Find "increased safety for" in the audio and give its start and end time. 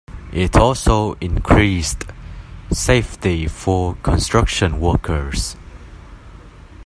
1.21-3.93